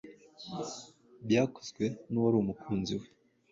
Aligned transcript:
byakozwe 1.25 1.83
n’uwari 2.09 2.35
umukunzi 2.39 2.93
we 2.99 3.07